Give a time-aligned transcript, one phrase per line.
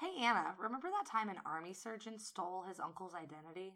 [0.00, 3.74] Hey, Anna, remember that time an army surgeon stole his uncle's identity?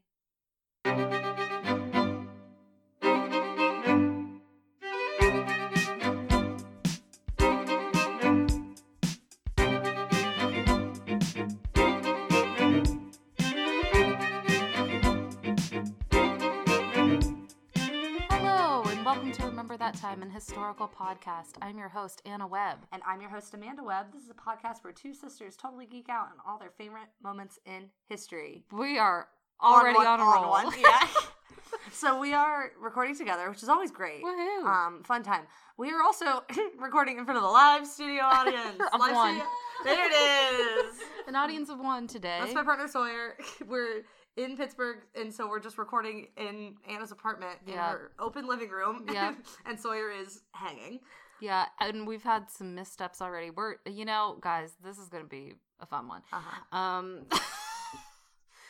[19.89, 21.53] That Time, an historical podcast.
[21.63, 22.81] I'm your host, Anna Webb.
[22.93, 24.09] And I'm your host, Amanda Webb.
[24.13, 27.59] This is a podcast where two sisters totally geek out on all their favorite moments
[27.65, 28.67] in history.
[28.71, 29.29] We are
[29.63, 30.51] already one- on, a roll.
[30.51, 31.09] one, Yeah.
[31.93, 34.23] so we are recording together, which is always great.
[34.23, 34.67] Woohoo.
[34.67, 35.45] Um, fun time.
[35.79, 36.43] We are also
[36.79, 38.79] recording in front of the live studio audience.
[38.93, 39.37] Of live one.
[39.37, 39.51] studio-
[39.85, 40.97] There it is.
[41.29, 42.37] An audience of one today.
[42.41, 43.39] That's my partner Sawyer.
[43.67, 44.03] We're
[44.39, 47.91] in Pittsburgh, and so we're just recording in Anna's apartment in Yeah.
[47.93, 49.05] her open living room.
[49.13, 49.35] Yeah.
[49.67, 51.01] and Sawyer is hanging.
[51.41, 53.51] yeah, and we've had some missteps already.
[53.51, 56.23] We're, you know, guys, this is going to be a fun one.
[56.33, 56.79] Uh-huh.
[56.79, 57.27] Um,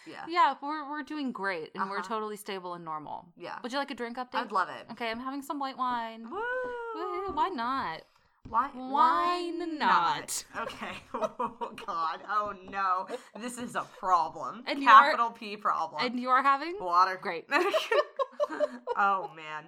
[0.07, 0.25] Yeah.
[0.29, 2.09] yeah, we're we're doing great, and we're Uh-huh.
[2.09, 3.27] totally stable and normal.
[3.37, 3.59] Yeah.
[3.63, 4.37] Would you like a drink update?
[4.41, 4.87] I'd love it.
[4.93, 6.31] Okay, I'm having some white wine.
[6.31, 6.41] Woo!
[6.97, 8.01] Woohoo, Why not?
[8.49, 8.69] Why?
[8.73, 10.45] Why not?
[10.61, 10.93] Okay.
[11.15, 12.21] Oh God.
[12.29, 13.07] Oh no.
[13.41, 14.65] This is a problem.
[14.67, 16.05] And you are- Capital P problem.
[16.05, 16.77] And you are having?
[16.81, 17.19] Water.
[17.21, 17.47] Great.
[18.97, 19.65] oh man.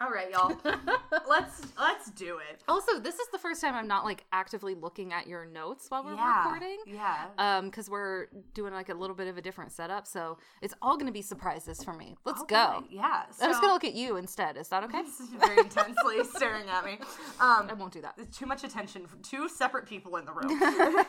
[0.00, 0.56] All right, y'all.
[1.28, 2.60] let's let's do it.
[2.66, 6.02] Also, this is the first time I'm not like actively looking at your notes while
[6.02, 6.44] we're yeah.
[6.44, 6.78] recording.
[6.86, 7.26] Yeah.
[7.38, 10.96] Um, because we're doing like a little bit of a different setup, so it's all
[10.96, 12.16] gonna be surprises for me.
[12.24, 12.82] Let's Okay, go.
[12.90, 13.22] Yeah.
[13.40, 14.56] I'm just gonna look at you instead.
[14.56, 15.02] Is that okay?
[15.38, 16.98] Very intensely staring at me.
[17.38, 18.14] Um, I won't do that.
[18.16, 21.04] There's too much attention from two separate people in the room.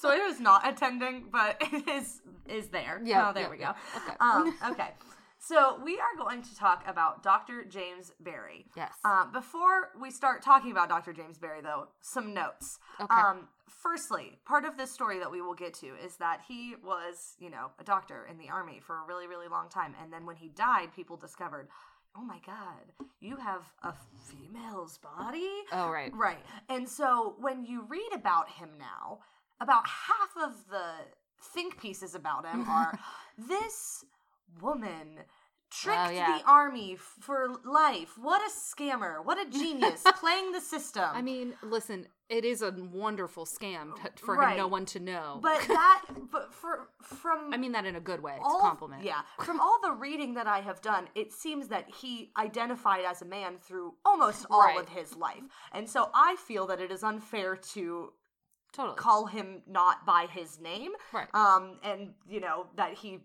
[0.00, 3.02] Sawyer is not attending, but is is there.
[3.04, 3.62] Yeah, Oh, there yeah, we go.
[3.62, 3.74] yeah.
[3.96, 4.16] Okay.
[4.20, 4.90] Um, okay.
[5.38, 7.64] So we are going to talk about Dr.
[7.64, 8.66] James Barry.
[8.76, 8.92] Yes.
[9.04, 11.12] Um, before we start talking about Dr.
[11.12, 12.78] James Barry, though, some notes.
[13.00, 13.14] Okay.
[13.14, 17.36] Um, firstly, part of this story that we will get to is that he was,
[17.38, 20.26] you know, a doctor in the army for a really, really long time, and then
[20.26, 21.68] when he died, people discovered.
[22.16, 23.92] Oh my God, you have a
[24.26, 25.48] female's body?
[25.70, 26.10] oh right.
[26.16, 26.44] Right.
[26.68, 29.20] And so when you read about him now,
[29.60, 30.90] about half of the
[31.54, 32.98] think pieces about him are
[33.36, 34.04] this
[34.60, 35.20] woman
[35.70, 36.38] tricked Oh, yeah.
[36.38, 38.16] the army for life.
[38.18, 39.24] What a scammer.
[39.24, 41.04] What a genius playing the system.
[41.12, 44.56] I mean, listen, it is a wonderful scam t- for Right.
[44.56, 45.38] no one to know.
[45.42, 48.32] but that but for from I mean that in a good way.
[48.36, 49.02] It's all a compliment.
[49.04, 53.22] Yeah, from all the reading that I have done, it seems that he identified as
[53.22, 54.78] a man through almost all Right.
[54.78, 55.42] of his life,
[55.72, 58.12] and so I feel that it is unfair to
[58.72, 58.96] Totally.
[58.96, 60.92] call him not by his name.
[61.12, 61.28] Right.
[61.34, 63.20] Um, and you know that he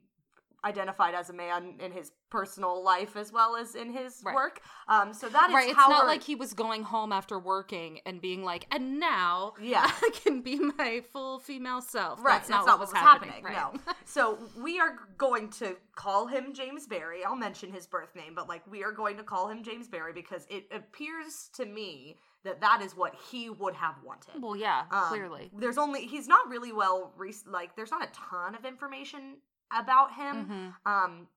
[0.65, 4.33] identified as a man in his personal life as well as in his Right.
[4.33, 4.61] work.
[4.87, 5.69] Um, so that is right.
[5.69, 9.83] It's not like he was going home after working and being like, and now Yeah.
[10.01, 12.23] I can be my full female self.
[12.23, 13.43] Right, That's not what was happening.
[13.43, 13.53] Right.
[13.55, 13.73] No.
[14.05, 17.23] So we are going to call him James Barry.
[17.25, 20.13] I'll mention his birth name, but like we are going to call him James Barry
[20.13, 24.41] because it appears to me that that is what he would have wanted.
[24.41, 25.49] Well, yeah, Um, clearly.
[25.57, 29.37] There's only he's not really well re- like there's not a ton of information
[29.73, 30.91] about him Mhm.
[30.91, 31.27] um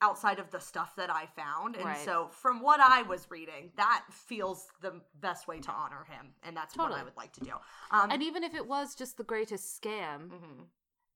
[0.00, 1.76] outside of the stuff that I found.
[1.76, 2.04] And Right.
[2.04, 6.54] so from what I was reading, that feels the best way to honor him and
[6.54, 7.54] that's what I would like to do.
[7.90, 10.68] Um And even if it was just the greatest scam, mhm.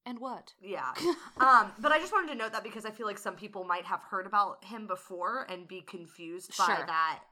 [0.07, 0.55] and what?
[0.61, 0.95] Yeah.
[1.39, 3.85] um, but I just wanted to note that because I feel like some people might
[3.85, 6.87] have heard about him before and be confused by Sure.
[6.87, 7.25] that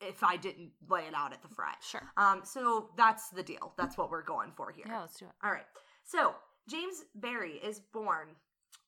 [0.00, 1.82] if I didn't lay it out at the front.
[1.82, 2.10] Sure.
[2.16, 3.74] Um, so that's the deal.
[3.76, 4.86] That's what we're going for here.
[4.88, 5.32] Yeah, let's do it.
[5.42, 5.66] All right.
[6.04, 6.34] So
[6.68, 8.36] James Barry is born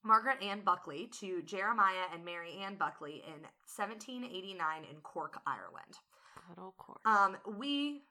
[0.09, 3.43] Margaret Ann Buckley to Jeremiah and Mary Ann Buckley in
[3.77, 5.99] 1789 in Cork, Ireland.
[6.49, 7.01] Good old Cork.
[7.05, 8.05] Um, we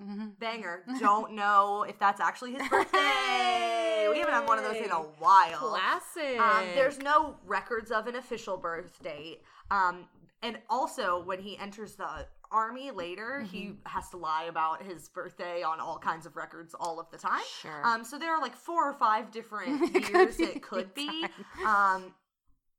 [0.00, 4.06] hmm banger don't know if that's actually his birthday.
[4.08, 5.58] We haven't had one of those in a while.
[5.58, 6.38] Classic.
[6.38, 9.42] Um, there's no records of an official birth date.
[9.72, 10.06] Um,
[10.42, 13.86] and also, when he enters the army later, he Mm-hmm.
[13.86, 17.42] has to lie about his birthday on all kinds of records all of the time.
[17.62, 17.84] Sure.
[17.86, 21.26] Um, so there are like four or five different years it could be.
[21.66, 22.14] Um,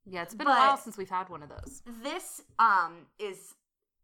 [0.09, 1.81] yeah, it's been a while since we've had one of those.
[2.01, 3.55] this um is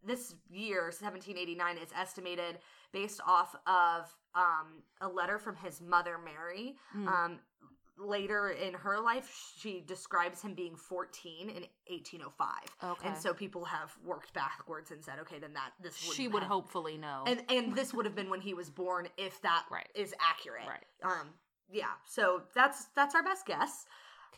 [0.05, 2.57] this year 1789 is estimated
[2.91, 6.75] based off of um a letter from his mother Mary.
[6.97, 7.07] Mm.
[7.07, 7.39] Um,
[7.97, 12.49] later in her life, she describes him being 14 in 1805.
[12.83, 13.07] Okay.
[13.07, 16.97] And so people have worked backwards and said, okay, then that this she would hopefully
[16.97, 17.23] know.
[17.27, 19.89] and and this would have been when he was born if that is Right.
[19.95, 20.67] is accurate.
[20.67, 20.83] Right.
[21.03, 21.29] Um,
[21.71, 21.91] yeah.
[22.05, 23.85] So that's that's our best guess.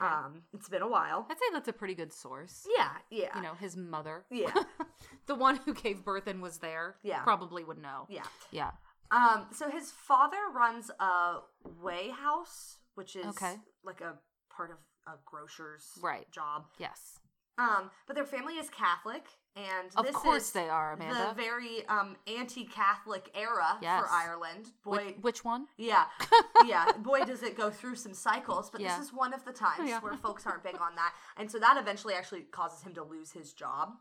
[0.02, 0.14] Okay.
[0.14, 1.26] Um, it's been a while.
[1.30, 2.68] I'd say that's a pretty good source.
[2.78, 2.90] Yeah.
[3.10, 3.36] Yeah.
[3.38, 4.26] You know, his mother.
[4.30, 4.52] Yeah.
[5.28, 6.98] the one who gave birth and was there.
[7.04, 7.22] Yeah.
[7.22, 8.06] Probably would know.
[8.10, 8.24] Yeah.
[8.52, 8.72] Yeah.
[9.12, 11.36] Um, so his father runs a
[11.82, 13.60] weigh house, which is Okay.
[13.84, 14.18] like a
[14.50, 14.78] part of
[15.08, 16.30] a grocer's Right.
[16.32, 16.66] job.
[16.78, 17.20] Yes.
[17.58, 19.26] Um, but their family is Catholic,
[19.56, 21.34] and Of this course is they are, the Amanda.
[21.36, 24.02] very um anti-Catholic era Yes.
[24.04, 24.72] for Ireland.
[24.84, 25.68] Boy, Which, which one?
[25.78, 26.08] yeah,
[26.66, 26.92] yeah.
[26.98, 28.98] Boy, does it go through some cycles, but Yeah.
[28.98, 30.00] this is one of the times Yeah.
[30.02, 33.32] where folks aren't big on that, and so that eventually actually causes him to lose
[33.32, 33.94] his job.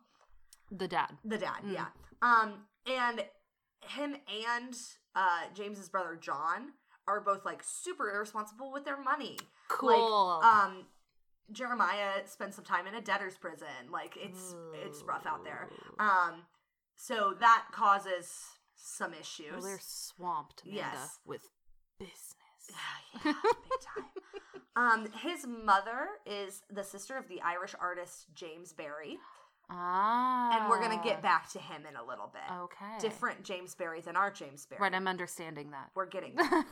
[0.73, 1.19] The dad.
[1.25, 1.73] The dad, Mm.
[1.75, 1.87] yeah.
[2.23, 3.29] Um, and
[3.83, 4.75] him and
[5.15, 6.73] uh James's brother John
[7.07, 9.37] are both like super irresponsible with their money.
[9.69, 10.39] Cool.
[10.43, 10.87] Like, um,
[11.53, 13.91] Jeremiah spends some time in a debtor's prison.
[13.93, 14.55] Like it's
[14.85, 15.69] it's rough out there.
[15.99, 16.43] Um,
[16.97, 18.31] so that causes
[18.77, 19.53] some issues.
[19.53, 21.19] well, they're swamped, Amanda, Yes.
[21.27, 21.43] with
[21.99, 22.19] business.
[23.25, 24.05] yeah, big time.
[24.77, 29.19] Um, his mother is the sister of the Irish artist James Barry,
[29.71, 30.59] Ah.
[30.61, 32.43] and we're gonna get back to him in a little bit.
[32.65, 32.99] Okay.
[33.01, 34.81] Different James Barry than our James Barry.
[34.83, 35.91] Right, I'm understanding that.
[35.95, 36.65] We're getting there.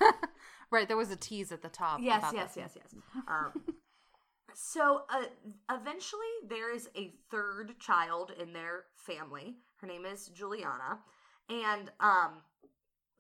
[0.71, 2.01] right, there was a tease at the top.
[2.03, 2.61] yes, yes, that.
[2.61, 2.95] yes, yes.
[3.29, 3.53] Um,
[4.55, 5.25] so uh,
[5.71, 9.57] eventually, there is a third child in their family.
[9.81, 10.99] Her name is Juliana,
[11.49, 12.43] and um,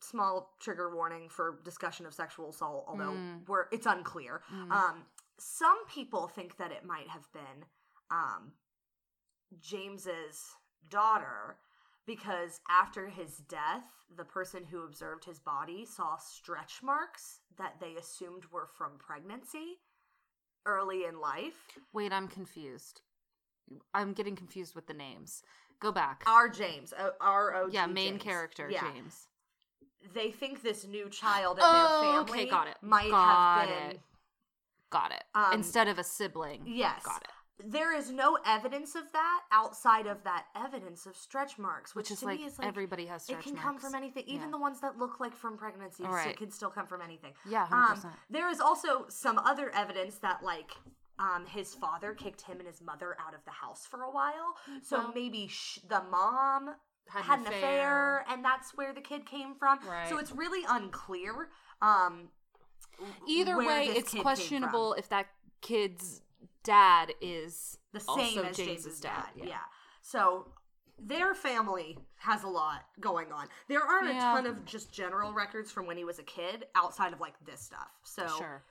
[0.00, 2.84] small trigger warning for discussion of sexual assault.
[2.88, 3.48] Although Mm.
[3.48, 4.42] we're it's unclear.
[4.54, 4.70] Mm.
[4.70, 5.04] Um,
[5.38, 7.64] some people think that it might have been
[8.10, 8.52] um,
[9.60, 10.40] James's
[10.88, 11.56] daughter
[12.06, 13.84] because after his death,
[14.16, 19.78] the person who observed his body saw stretch marks that they assumed were from pregnancy
[20.66, 21.78] early in life.
[21.92, 23.00] Wait, I'm confused.
[23.94, 25.42] I'm getting confused with the names.
[25.80, 26.22] Go back.
[26.26, 28.22] Our James, our yeah, main James.
[28.22, 28.90] character, Yeah.
[28.92, 29.28] James.
[30.14, 32.76] They think this new child in Oh, their okay, family got it.
[32.82, 33.90] might Got have been.
[33.92, 34.00] it.
[34.90, 35.24] Got it.
[35.34, 36.62] Um, Instead of a sibling.
[36.66, 37.02] Yes.
[37.04, 37.28] Got it.
[37.64, 42.12] There is no evidence of that outside of that evidence of stretch marks, which, Which
[42.12, 43.66] is to like, me is like everybody has Stretch it can marks.
[43.66, 44.50] come from anything, even Yeah.
[44.52, 46.02] the ones that look like from pregnancy.
[46.04, 46.28] So Right.
[46.28, 47.34] it can still come from anything.
[47.46, 48.12] Yeah, Um, 100%.
[48.30, 50.72] there is also some other evidence that like
[51.18, 54.56] um, his father kicked him and his mother out of the house for a while.
[54.82, 56.74] So Well- maybe sh- the mom
[57.08, 58.18] Had had, an an affair.
[58.18, 59.78] affair, and that's where the kid came from.
[59.86, 60.08] Right.
[60.08, 61.50] So it's really unclear.
[61.80, 62.30] Um,
[63.26, 65.28] Either way, it's questionable if that
[65.60, 66.22] kid's
[66.64, 69.26] dad is the same as James's James's dad, dad.
[69.36, 69.44] yeah.
[69.46, 69.58] Yeah.
[70.02, 70.48] So
[70.98, 73.48] their family has a lot going on.
[73.68, 74.18] There aren't Yeah.
[74.32, 77.34] a ton of just general records from when he was a kid outside of like
[77.44, 77.90] this stuff.
[78.04, 78.62] So Sure.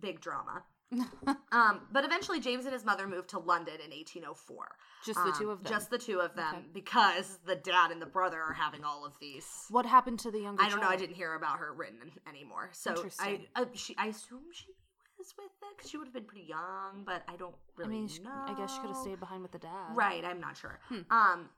[0.00, 0.62] big drama.
[1.52, 4.74] um, but eventually, James and his mother moved to London in 1804.
[5.04, 5.72] Just the Um, two of them.
[5.72, 6.66] Just the two of them Okay.
[6.72, 9.66] because the dad and the brother are having all of these.
[9.68, 10.88] What happened to the younger I don't know.
[10.88, 12.70] I didn't hear about her written anymore.
[12.72, 14.74] So I, uh, she, I assume she
[15.20, 17.92] was with it because she would have been pretty young, but I don't I really
[17.92, 18.30] mean, sh- know.
[18.46, 19.94] I guess she could have stayed behind with the dad.
[19.94, 20.80] Right, I'm not sure.
[20.88, 21.00] Hmm.
[21.10, 21.48] Um,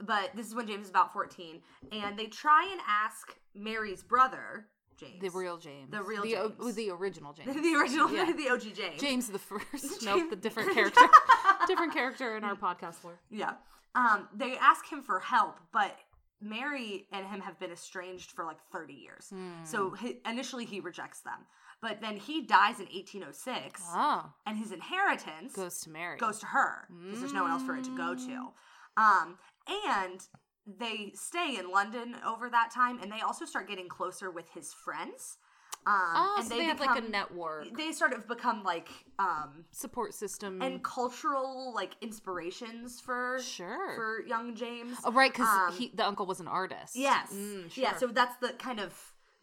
[0.00, 1.60] but this is when James is about 14,
[1.90, 4.66] and they try and ask Mary's brother,
[4.98, 5.20] James.
[5.20, 5.90] The real James.
[5.90, 6.74] The real the, o- James.
[6.74, 7.54] the original James.
[7.62, 8.32] the original, Yeah.
[8.32, 9.00] the OG James.
[9.00, 9.64] James the first.
[9.72, 11.00] James- nope, the different character.
[11.66, 13.18] different character in our podcast lore.
[13.30, 13.54] Yeah.
[13.94, 15.96] Um, they ask him for help, but
[16.40, 19.26] Mary and him have been estranged for like 30 years.
[19.30, 19.50] Hmm.
[19.64, 21.46] So he, initially he rejects them.
[21.80, 26.18] But then he dies in 1806, Oh, and his inheritance goes to Mary.
[26.18, 28.48] goes to her because there's no one else for it to go to.
[28.96, 29.38] Um,
[29.86, 30.20] and
[30.66, 34.72] they stay in London over that time, and they also start getting closer with his
[34.74, 35.38] friends.
[35.86, 38.88] Um, Oh, and so they, have like a network They sort of become like
[39.20, 40.60] um, support system.
[40.60, 43.94] and cultural like inspirations for Sure.
[43.94, 44.98] for young James.
[45.04, 46.96] oh, right, because um, he the uncle was an artist.
[46.96, 47.32] Yes.
[47.32, 48.92] Mm, Yeah, so that's the kind of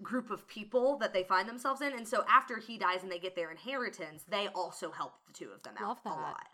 [0.01, 1.93] group of people that they find themselves in.
[1.93, 5.49] And so after he dies and they get their inheritance, they also help the two
[5.55, 6.47] of them out Love a lot.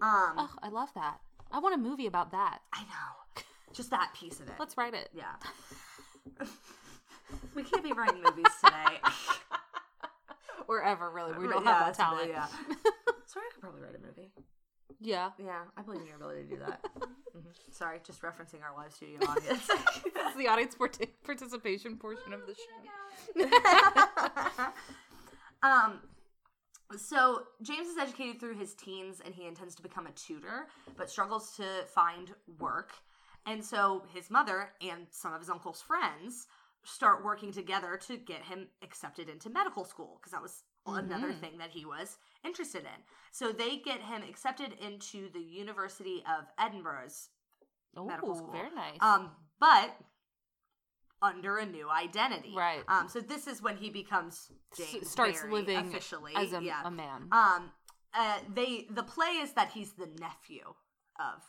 [0.00, 1.18] Um Oh, I love that.
[1.50, 2.60] I want a movie about that.
[2.72, 3.42] I know.
[3.72, 4.54] Just that piece of it.
[4.58, 5.10] Let's write it.
[5.14, 5.34] yeah.
[7.54, 8.98] we can't be writing movies today.
[10.66, 11.32] Or ever, really.
[11.32, 12.28] We don't Yeah, have that talent.
[12.28, 12.44] yeah.
[13.26, 14.30] Sorry, I could probably write a movie.
[15.00, 15.30] yeah.
[15.38, 16.84] Yeah, I believe in your ability to do that.
[17.38, 17.72] Mhm.
[17.74, 19.66] Sorry, just referencing our live studio audience.
[20.14, 23.44] That's the audience parti- participation portion of the show.
[25.62, 26.00] um,
[26.96, 31.10] so James is educated through his teens and he intends to become a tutor, but
[31.10, 31.64] struggles to
[31.94, 32.92] find work.
[33.46, 36.46] And so his mother and some of his uncle's friends
[36.84, 41.40] start working together to get him accepted into medical school because that was another Mhm.
[41.40, 43.02] thing that he was interested in.
[43.32, 47.28] So they get him accepted into the University of Edinburgh's
[47.94, 48.52] medical Oh, school.
[48.52, 48.98] very nice.
[49.00, 49.30] um,
[49.60, 49.96] but
[51.20, 52.54] under a new identity.
[52.56, 52.82] Right.
[52.88, 56.62] Um, so this is when he becomes S- James starts Barry living officially as a,
[56.62, 56.82] yeah.
[56.84, 57.28] a man.
[57.32, 57.72] Um,
[58.14, 60.62] uh, they the play is that he's the nephew
[61.18, 61.42] of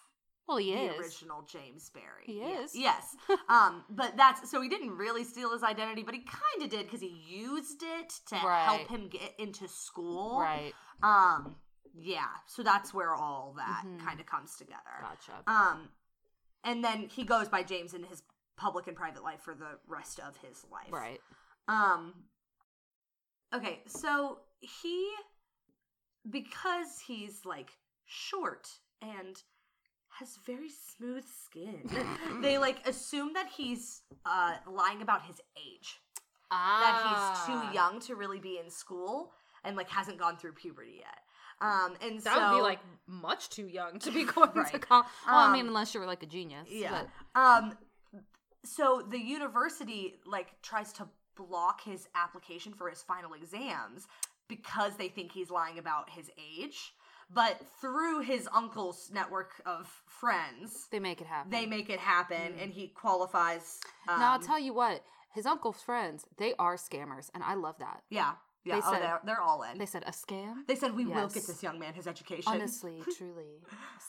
[0.49, 0.99] Well, he the is.
[0.99, 2.23] original James Barry.
[2.25, 2.75] He is.
[2.75, 3.15] Yes.
[3.49, 6.85] um, but that's so he didn't really steal his identity, but he kind of did
[6.87, 8.63] because he used it to Right.
[8.65, 10.39] help him get into school.
[10.41, 10.73] Right.
[11.03, 11.55] Um,
[11.93, 12.25] yeah.
[12.47, 14.03] So that's where all that Mhm.
[14.03, 14.81] kind of comes together.
[15.01, 15.43] Gotcha.
[15.45, 15.89] Um,
[16.63, 18.23] and then he goes by James in his
[18.57, 20.91] public and private life for the rest of his life.
[20.91, 21.21] right.
[21.67, 22.13] Um
[23.53, 25.13] okay, so he
[26.29, 27.69] because he's like
[28.05, 28.67] short
[29.01, 29.41] and
[30.19, 31.89] has very smooth skin.
[32.41, 35.99] they like assume that he's uh lying about his age.
[36.51, 37.43] That he's Ah.
[37.69, 39.31] too young to really be in school
[39.63, 41.19] and like hasn't gone through puberty yet.
[41.61, 45.07] Um and That so would be like much too young to be going to college.
[45.27, 46.67] Well, I mean, Um, unless you were like a genius.
[46.69, 47.03] Yeah.
[47.33, 47.77] but- Um
[48.65, 51.07] so the university like tries to
[51.37, 54.07] block his application for his final exams
[54.49, 56.93] because they think he's lying about his age.
[57.31, 61.51] But through his uncle's network of friends, they make it happen.
[61.51, 63.79] they make it happen and he qualifies.
[64.07, 67.77] Um, now I'll tell you what, his uncle's friends, they are scammers, and I love
[67.79, 68.01] that.
[68.09, 68.31] Yeah.
[68.65, 68.75] Yeah.
[68.75, 69.77] They oh, said- they're, they're all in.
[69.77, 70.67] They said a scam.
[70.67, 72.51] They said we will get this young man his education.
[72.51, 73.61] Honestly, truly,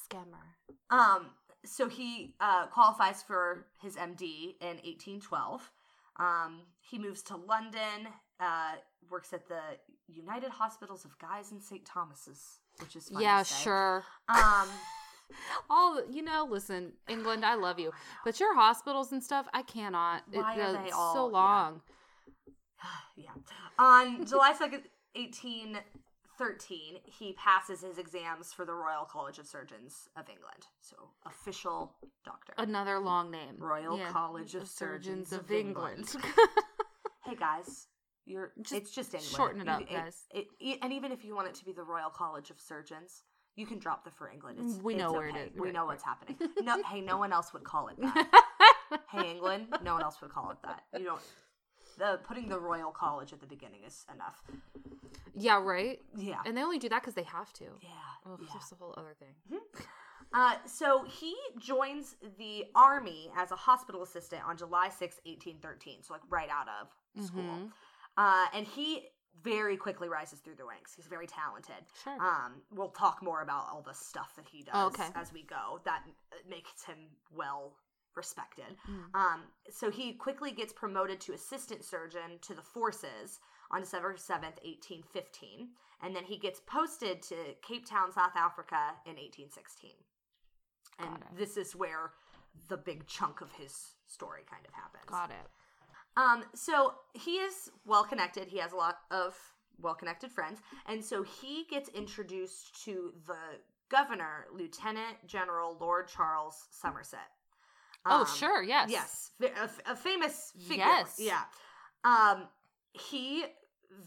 [0.08, 0.42] scammer.
[0.90, 1.26] Um,
[1.64, 5.70] so he uh, qualifies for his MD in 1812.
[6.18, 8.08] Um, he moves to London,
[8.40, 8.72] uh,
[9.10, 9.60] works at the
[10.08, 11.84] United Hospitals of Guys and St.
[11.84, 14.04] Thomas's, which is yeah, sure.
[14.28, 14.68] Um,
[15.70, 17.92] All you know, listen, England, I love you,
[18.24, 20.22] but your hospitals and stuff, I cannot.
[20.32, 21.82] It- Why are uh, they all- so long?
[23.16, 23.30] yeah.
[23.78, 24.82] On July 2nd,
[25.14, 30.66] 1813, he passes his exams for the Royal College of Surgeons of England.
[30.80, 31.92] So, official
[32.24, 32.52] doctor.
[32.58, 33.56] Another long name.
[33.58, 34.10] Royal Yeah.
[34.10, 36.08] College of Surgeons of England.
[37.24, 37.86] hey guys
[38.30, 39.34] you're Just it's just England.
[39.36, 40.26] shorten it You- up, guys.
[40.30, 43.24] it- it- and even if you want it to be the Royal College of Surgeons,
[43.56, 44.58] you can drop the for England.
[44.60, 45.44] It's, We know it's where it okay.
[45.46, 45.54] is.
[45.54, 45.88] We Right, know right.
[45.88, 46.36] what's happening.
[46.62, 48.30] No, hey, no one else would call it that.
[49.10, 50.84] hey, England, no one else would call it that.
[50.98, 51.22] You don't.
[51.98, 54.42] The putting the Royal College at the beginning is enough.
[55.34, 56.00] yeah, right.
[56.16, 56.40] Yeah.
[56.46, 57.64] And they only do that because they have to.
[57.82, 57.90] yeah.
[58.26, 58.46] Oh, yeah.
[58.54, 59.34] that's a whole other thing.
[60.32, 66.02] Uh, so he joins the army as a hospital assistant on July 6, 1813.
[66.04, 67.70] So, like, right out of school.
[68.16, 69.08] Uh, and he
[69.42, 70.92] very quickly rises through the ranks.
[70.94, 71.86] He's very talented.
[72.04, 72.12] Sure.
[72.20, 75.08] Um, we'll talk more about all the stuff that he does Oh, okay.
[75.14, 75.80] as we go.
[75.84, 76.02] That
[76.48, 76.96] makes him
[77.34, 77.74] well
[78.16, 78.76] respected.
[78.90, 79.18] Mm.
[79.18, 79.40] Um,
[79.70, 83.40] so he quickly gets promoted to assistant surgeon to the forces
[83.70, 85.68] on December 7th, 1815.
[86.02, 87.34] And then he gets posted to
[87.66, 89.92] Cape Town, South Africa in 1816.
[90.98, 92.10] And this is where
[92.68, 95.04] the big chunk of his story kind of happens.
[95.06, 95.46] Got it.
[96.16, 98.48] Um, so he is well connected.
[98.48, 99.36] He has a lot of
[99.80, 103.38] well connected friends, and so he gets introduced to the
[103.90, 107.28] governor, Lieutenant General Lord Charles Somerset.
[108.06, 108.62] oh, Um, sure.
[108.62, 108.90] Yes.
[108.90, 109.30] Yes,
[109.86, 110.84] a, famous figure.
[110.84, 111.16] Yes.
[111.18, 111.42] Yeah.
[112.04, 112.48] Um,
[112.92, 113.44] he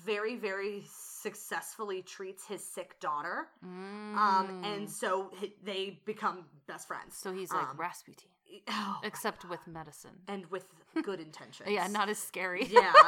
[0.05, 3.48] very, very successfully treats his sick daughter.
[3.62, 4.89] Um, and Mm.
[4.89, 7.17] so h- they become best friends.
[7.17, 8.29] so he's like um, Rasputin,
[8.69, 10.21] Oh, except with medicine.
[10.27, 10.65] and with
[11.03, 11.69] good intentions.
[11.69, 12.65] Yeah, not as scary.
[12.71, 12.91] yeah.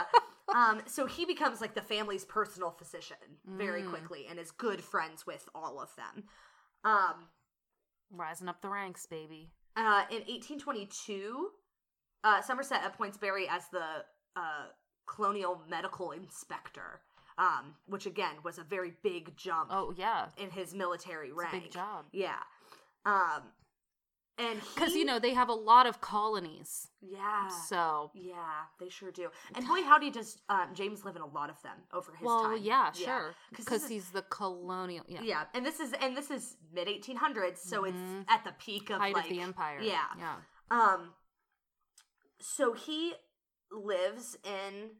[0.53, 3.89] Um, so he becomes like the family's personal physician very Mm.
[3.89, 6.23] quickly and is good friends with all of them.
[6.83, 7.29] Um,
[8.11, 9.49] Rising up the ranks, baby.
[9.75, 11.49] uh, in 1822,
[12.23, 13.83] uh, Somerset appoints Barry as the
[14.35, 14.67] uh,
[15.07, 17.01] colonial medical inspector,
[17.39, 21.53] um, which again was a very big jump Oh yeah, in his military it's rank.
[21.53, 22.05] a big job.
[22.11, 22.37] Yeah.
[23.05, 23.41] Um,
[24.37, 27.47] and Because you know they have a lot of colonies, yeah.
[27.47, 28.35] so Yeah,
[28.79, 29.29] they sure do.
[29.53, 32.41] And boy, howdy does um, James live in a lot of them over his well,
[32.41, 32.51] time.
[32.51, 35.05] Well, yeah, sure, Because is- he's the colonial.
[35.07, 35.43] Yeah, yeah.
[35.53, 37.89] and this is and this is mid 1800s, so Mhm.
[38.21, 39.79] it's at the peak of height like of the empire.
[39.81, 40.05] Yeah.
[40.17, 40.35] yeah.
[40.69, 41.13] Um,
[42.39, 43.13] so he
[43.71, 44.91] lives in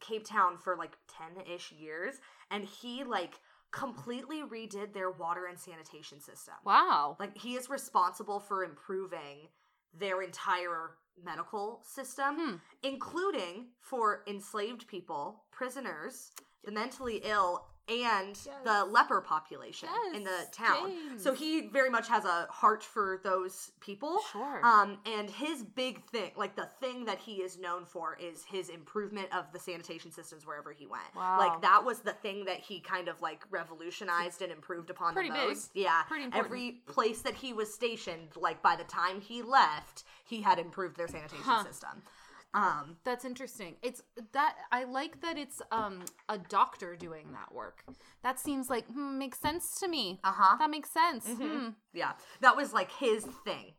[0.00, 3.40] Cape Town for like ten ish years, and he like
[3.72, 6.54] completely redid their water and sanitation system.
[6.64, 7.16] Wow.
[7.20, 9.48] Like he is responsible for improving
[9.94, 12.54] their entire medical system, Hmm.
[12.82, 16.32] including for enslaved people, prisoners,
[16.64, 20.92] the mentally ill, and the leper population in the Yes, town.
[21.18, 24.18] So he very much has a heart for those people.
[24.32, 24.64] Sure.
[24.64, 28.68] Um, and his big thing, like the thing that he is known for, is his
[28.68, 31.02] improvement of the sanitation systems wherever he went.
[31.16, 31.38] Wow.
[31.38, 35.30] Like that was the thing that he kind of like revolutionized and improved upon Pretty
[35.30, 35.56] the big.
[35.74, 36.02] Yeah.
[36.06, 36.46] Pretty important.
[36.46, 40.96] Every place that he was stationed, like by the time he left, he had improved
[40.96, 41.64] their sanitation Huh.
[41.64, 42.02] system.
[42.52, 43.76] Um, That's interesting.
[43.82, 44.02] It's
[44.32, 47.84] that I like that it's um a doctor doing that work.
[48.22, 50.18] That seems like hmm, makes sense to me.
[50.24, 50.56] uh huh.
[50.58, 51.26] That makes sense.
[51.26, 51.68] Hmm.
[51.92, 53.72] Yeah, that was like his thing.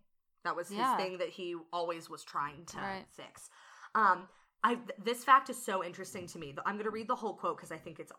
[0.44, 0.98] That was his Yeah.
[0.98, 3.06] thing that he always was trying to Right.
[3.16, 3.50] fix.
[3.94, 4.28] Um,
[4.64, 6.56] I this fact is so interesting to me.
[6.66, 8.12] I'm going to read the whole quote because I think it's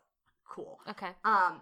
[0.47, 0.79] cool.
[0.89, 1.09] Okay.
[1.25, 1.61] Um,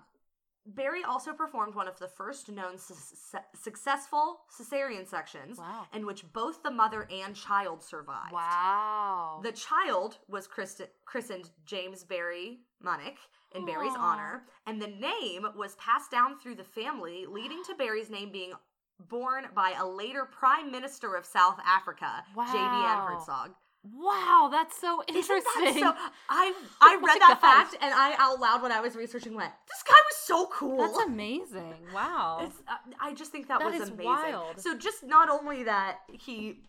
[0.65, 5.87] Barry also performed one of the first known su- su- successful cesarean sections Wow.
[5.93, 8.31] in which both the mother and child survived.
[8.31, 9.39] Wow.
[9.43, 13.17] The child was christ- christened James Barry Munnik
[13.53, 18.09] in Barry's honor, and the name was passed down through the family, leading to Barry's
[18.09, 18.53] name being
[18.99, 22.45] borne by a later Prime Minister of South Africa, J.B.M.
[22.45, 23.17] Wow.
[23.27, 23.55] Hertzog.
[23.83, 25.43] Wow, that's so interesting.
[25.63, 25.93] that so?
[26.29, 27.71] I I Oh read that gosh.
[27.71, 30.77] fact and I out loud when I was researching went, this guy was so cool.
[30.77, 31.75] That's amazing.
[31.93, 32.39] Wow.
[32.43, 34.05] It's, uh, I just think that, That was amazing.
[34.05, 34.59] wild.
[34.59, 36.59] So just not only that he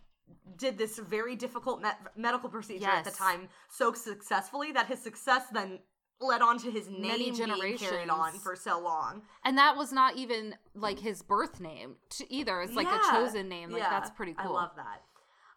[0.57, 5.43] did this very difficult me- medical procedure at the time so successfully that his success
[5.53, 5.79] then
[6.21, 8.09] led on to his name Many being carried generations.
[8.09, 9.23] on for so long.
[9.43, 12.61] And that was not even like his birth name to either.
[12.61, 12.99] It's like Yeah.
[12.99, 13.71] a chosen name.
[13.71, 14.55] Like Yeah, that's pretty cool.
[14.55, 15.01] I love that.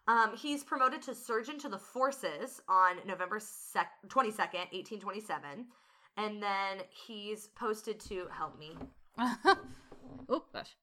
[0.07, 5.65] Um, he's promoted to surgeon to the forces on November sec- 22nd, 1827.
[6.15, 8.71] And then he's posted to help me.
[10.29, 10.75] oh gosh.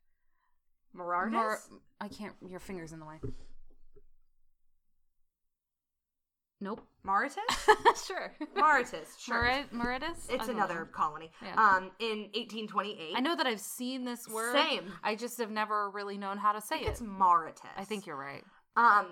[0.97, 1.33] Morardis?
[1.33, 1.59] Mar-
[2.01, 2.35] I can't.
[2.47, 3.21] Your fingers in the way.
[6.61, 6.87] Nope.
[7.03, 7.45] Maritus?
[8.07, 8.33] sure.
[8.57, 9.65] Maritus, sure.
[9.71, 10.27] Meritus?
[10.31, 10.85] It's another know.
[10.93, 11.31] colony.
[11.43, 11.53] Yeah.
[11.57, 13.13] Um, in 1828.
[13.15, 14.55] I know that I've seen this word.
[14.55, 14.91] Same.
[15.03, 16.93] I just have never really known how to say I think it.
[16.93, 17.71] it's Maritus.
[17.77, 18.45] I think you're right.
[18.77, 19.07] Um,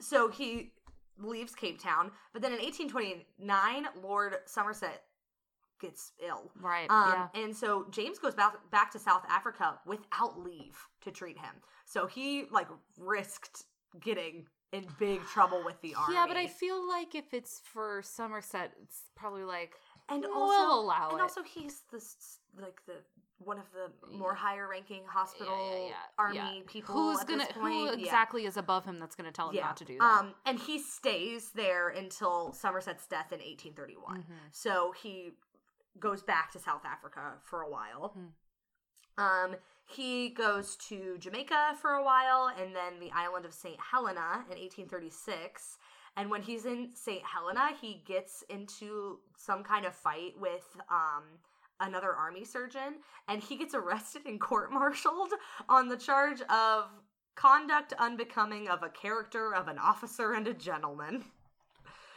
[0.00, 0.72] so he
[1.18, 5.02] leaves Cape Town, but then in 1829, Lord Somerset
[5.80, 6.50] gets ill.
[6.60, 6.90] Right.
[6.90, 7.42] Um, yeah.
[7.42, 11.54] and so James goes back back to South Africa without leave to treat him.
[11.84, 13.64] So he like risked
[14.00, 16.14] getting in big trouble with the army.
[16.14, 19.74] Yeah, but I feel like if it's for Somerset, it's probably like
[20.08, 21.22] and we'll also allow and it.
[21.22, 22.02] also he's the
[22.60, 22.94] like the
[23.38, 26.62] one of the more higher ranking hospital yeah, yeah, army yeah.
[26.66, 26.94] people.
[26.94, 27.74] who's at gonna this point.
[27.74, 30.04] who exactly is above him that's gonna tell him not to do that.
[30.04, 34.22] Um, and he stays there until Somerset's death in 1831.
[34.22, 34.24] Mhm.
[34.50, 35.32] So he
[35.98, 38.14] goes back to South Africa for a while.
[38.14, 39.22] Hmm.
[39.22, 43.78] Um, he goes to Jamaica for a while and then the island of St.
[43.80, 45.78] Helena in 1836.
[46.16, 47.22] And when he's in St.
[47.24, 51.24] Helena, he gets into some kind of fight with um,
[51.80, 52.96] another army surgeon
[53.28, 55.32] and he gets arrested and court martialed
[55.68, 56.84] on the charge of
[57.34, 61.24] conduct unbecoming of a character of an officer and a gentleman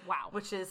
[0.07, 0.29] Wow.
[0.31, 0.69] which is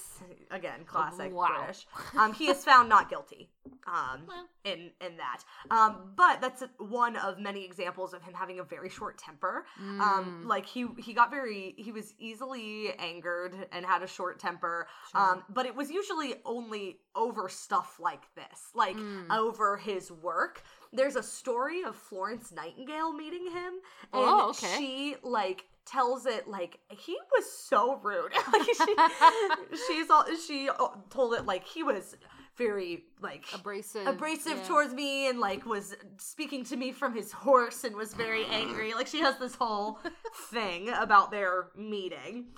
[0.50, 1.48] again classic Wow.
[1.58, 1.86] British.
[2.18, 3.48] Um, he is found not guilty.
[3.86, 4.46] Um, Well.
[4.64, 5.42] in in that.
[5.70, 9.64] Um, but that's one of many examples of him having a very short temper.
[9.82, 10.00] Mm.
[10.00, 14.86] Um, like he he got very he was easily angered and had a short temper.
[15.12, 15.20] Sure.
[15.20, 19.30] Um, but it was usually only over stuff like this, like Mm.
[19.36, 20.62] over his work.
[20.92, 24.76] There's a story of Florence Nightingale meeting him, and Oh, okay.
[24.78, 28.32] she like tells it like he was so rude.
[28.52, 32.16] like she, she's all she uh, told it like he was
[32.56, 34.06] very like abrasive.
[34.06, 34.64] abrasive yeah.
[34.64, 38.94] towards me and like was speaking to me from his horse and was very angry.
[38.94, 39.98] Like she has this whole
[40.50, 42.48] thing about their meeting.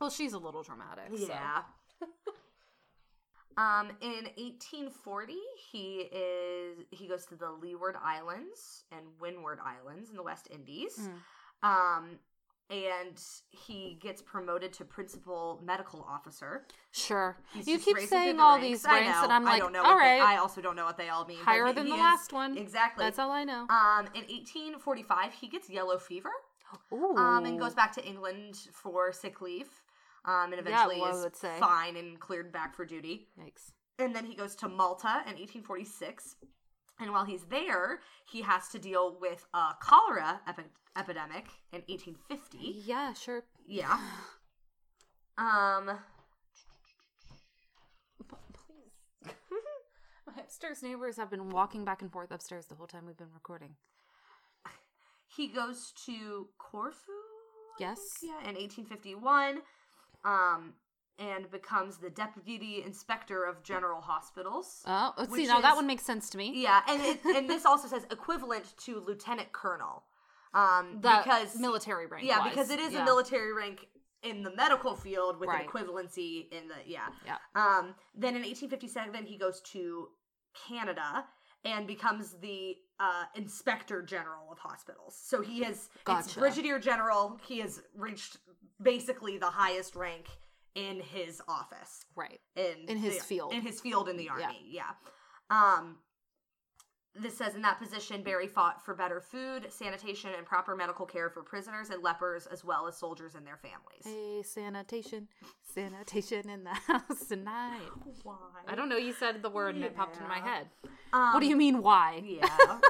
[0.00, 1.16] Well, she's a little dramatic.
[1.16, 1.26] so.
[1.28, 1.62] Yeah.
[3.56, 5.34] um, in 1840,
[5.70, 10.98] he is he goes to the Leeward Islands and Windward Islands in the West Indies.
[11.00, 11.12] Mm.
[11.62, 12.18] Um,
[12.70, 16.66] and he gets promoted to principal medical officer.
[16.90, 17.36] Sure.
[17.52, 18.66] He's you keep saying the all ranks.
[18.66, 19.24] these ranks, know.
[19.24, 21.10] and I'm like, I don't know all what they- I also don't know what they
[21.10, 21.38] all mean.
[21.38, 22.56] higher than the last one.
[22.56, 23.04] Exactly.
[23.04, 23.66] That's all I know.
[23.68, 26.30] Um, in 1845, he gets yellow fever
[26.92, 27.14] Ooh.
[27.16, 29.68] um, and goes back to England for sick leave.
[30.24, 33.28] Um, and eventually well, is fine and cleared back for duty.
[33.38, 33.72] Yikes.
[33.98, 36.36] And then he goes to Malta in 1846.
[37.02, 37.98] And while he's there,
[38.30, 40.62] he has to deal with a cholera epi-
[40.96, 42.58] epidemic in 1850.
[42.86, 43.42] Yeah, sure.
[43.66, 43.98] Yeah.
[45.36, 45.98] Um,
[48.54, 48.92] Please.
[50.26, 53.32] My upstairs neighbors have been walking back and forth upstairs the whole time we've been
[53.34, 53.74] recording.
[55.36, 57.10] he goes to Corfu.
[57.80, 57.98] Yes.
[58.22, 59.58] Yeah, in 1851.
[60.24, 60.74] Um,
[61.30, 64.82] and becomes the deputy inspector of general hospitals.
[64.86, 65.46] Oh, let's see.
[65.46, 66.52] Now that is- one makes sense to me.
[66.54, 70.04] Yeah, and it, and this also says equivalent to lieutenant colonel.
[70.54, 72.26] Um, That because military rank.
[72.26, 72.50] yeah, wise.
[72.50, 73.02] because it is Yeah.
[73.02, 73.86] a military rank
[74.22, 75.64] in the medical field with Right.
[75.64, 77.08] an equivalency in the yeah.
[77.24, 77.38] Yeah.
[77.54, 80.08] Um, then in 1857, he goes to
[80.68, 81.24] Canada
[81.64, 85.16] and becomes the uh, inspector general of hospitals.
[85.24, 87.38] So he has it's brigadier general.
[87.46, 88.36] He has reached
[88.80, 90.26] basically the highest rank
[90.74, 92.40] in his office Right.
[92.56, 93.52] in In his the- field.
[93.52, 94.90] in his field in the army yeah,
[95.50, 95.98] um
[97.14, 101.28] this says in that position barry fought for better food sanitation and proper medical care
[101.28, 105.28] for prisoners and lepers as well as soldiers and their families Hey, sanitation,
[105.74, 107.80] sanitation in the house tonight.
[108.22, 108.96] why I don't know.
[108.96, 110.68] You said the word and it popped into my head.
[111.12, 111.82] um, what do you mean?
[111.82, 112.22] Why?
[112.24, 112.46] yeah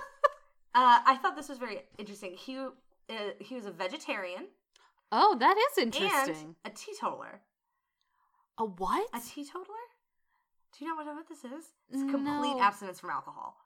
[0.75, 4.47] uh, i thought this was very interesting he uh, he was a vegetarian
[5.15, 6.55] Oh, that is and interesting.
[6.65, 7.43] a teetotaler
[8.59, 9.09] A what?
[9.15, 9.67] a teetotaler
[10.79, 12.61] do you know what, what this is it's complete No.
[12.61, 13.57] abstinence from alcohol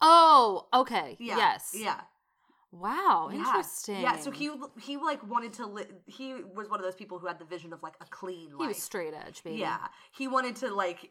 [0.00, 1.16] oh, okay.
[1.20, 1.74] yeah Yes.
[1.78, 2.00] yeah
[2.74, 3.28] Wow.
[3.30, 3.40] Yeah.
[3.40, 4.00] Interesting.
[4.00, 7.26] Yeah, so he he like wanted to li- he was one of those people who
[7.26, 9.58] had the vision of like a clean he was straight edge, baby.
[9.58, 9.76] Yeah,
[10.12, 11.10] he wanted to like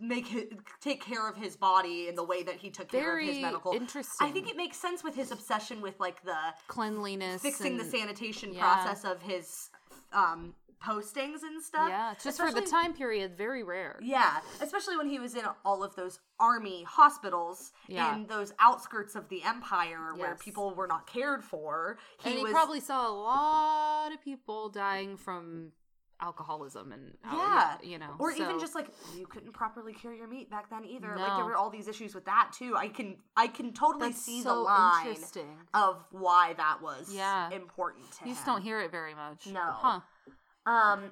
[0.00, 0.44] make hi
[0.80, 3.72] take care of his body in the way that he took care of his medical.
[3.74, 4.26] interesting.
[4.26, 7.92] I think it makes sense with his obsession with like the cleanliness, fixing the and-
[7.92, 8.62] sanitation yeah.
[8.62, 9.68] process of his
[10.14, 10.54] um
[10.84, 11.88] postings and stuff.
[11.88, 13.98] Yeah, just for the time period, very rare.
[14.02, 18.14] Yeah, especially when he was in all of those army hospitals Yeah.
[18.14, 21.98] in those outskirts of the empire where people were not cared for.
[22.22, 25.72] He and he was probably saw a lot of people dying from
[26.18, 27.76] alcoholism and Yeah.
[27.82, 31.14] you know, or even just like you couldn't properly cure your meat back then either.
[31.16, 32.74] Like there were all these issues with that too.
[32.76, 35.16] I can I can totally That's see so the line
[35.74, 37.50] of why that was Yeah.
[37.50, 38.34] important to You him.
[38.34, 39.46] just don't hear it very much.
[39.48, 39.60] No.
[39.72, 40.00] Huh.
[40.66, 41.10] Um,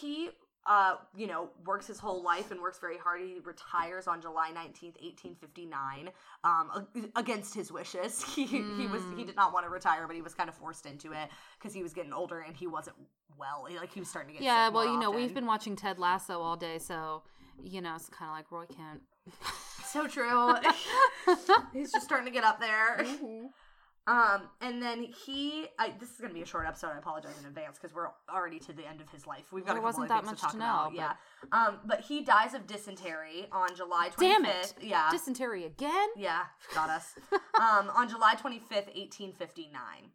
[0.00, 0.30] he,
[0.66, 3.20] uh, you know, works his whole life and works very hard.
[3.22, 6.10] He retires on July nineteenth, eighteen fifty nine,
[6.44, 8.22] um, against his wishes.
[8.34, 10.86] He he was he did not want to retire, but he was kind of forced
[10.86, 11.28] into it
[11.58, 12.96] because he was getting older and he wasn't
[13.38, 13.64] well.
[13.68, 15.76] He- Like he was starting to get Yeah, sick well, you know, we've been watching
[15.76, 17.22] Ted Lasso all day, so
[17.62, 19.00] you know, it's kind of like Roy can't.
[19.84, 20.54] so true.
[21.72, 22.98] He's just starting to get up there.
[23.00, 23.46] Mm-hmm.
[24.06, 26.88] Um, and then he, I, this is gonna be a short episode.
[26.94, 29.44] I apologize in advance because we're already to the end of his life.
[29.52, 30.92] We've got There a couple wasn't of that things much to to talk about.
[30.94, 31.12] know, Yeah.
[31.52, 34.74] Um, but he dies of dysentery on July twenty Damn it!
[34.80, 35.08] Yeah.
[35.12, 36.08] Dysentery again?
[36.16, 36.42] yeah,
[36.74, 37.14] got us.
[37.60, 40.10] um, on July twenty fifth, eighteen fifty nine,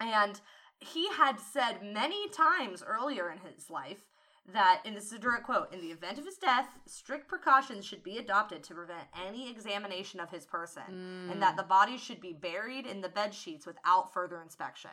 [0.00, 0.40] and
[0.78, 4.04] he had said many times earlier in his life
[4.52, 7.84] that, and this is a direct quote, in the event of his death, strict precautions
[7.84, 11.40] should be adopted to prevent any examination of his person, and Mm.
[11.40, 14.90] that the body should be buried in the bed sheets without further inspection.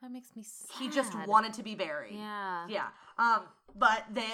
[0.00, 0.76] That makes me sad.
[0.78, 2.14] He just wanted to be buried.
[2.16, 2.66] Yeah.
[2.68, 2.88] Yeah.
[3.18, 4.26] Um, but the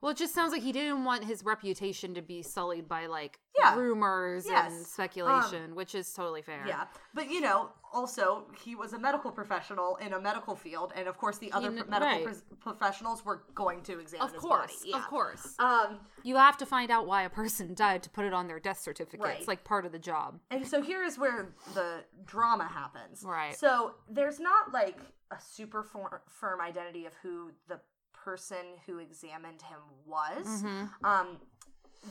[0.00, 3.40] Well, it just sounds like he didn't want his reputation to be sullied by like
[3.58, 3.74] Yeah.
[3.76, 4.72] rumors Yes.
[4.72, 6.64] and speculation, which is totally fair.
[6.66, 11.08] yeah, but you know, also he was a medical professional in a medical field, and
[11.08, 12.60] of course the other pro- medical right.
[12.60, 14.90] professionals were going to examine Of his course, body.
[14.90, 14.96] Yeah.
[14.98, 15.54] of course.
[15.58, 18.60] Um, You have to find out why a person died to put it on their
[18.60, 19.24] death certificate.
[19.24, 19.38] Right.
[19.38, 20.40] It's like part of the job.
[20.50, 23.22] and so here is where the drama happens.
[23.24, 23.56] Right.
[23.56, 24.98] So there's not like
[25.30, 25.82] a super
[26.28, 27.80] firm identity of who the
[28.24, 30.46] person who examined him was.
[30.62, 31.04] Mm-hmm.
[31.04, 31.36] Um,